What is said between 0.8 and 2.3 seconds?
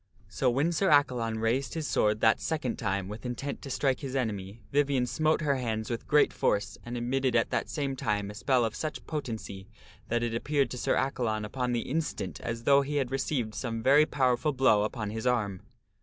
Accalon raised his sword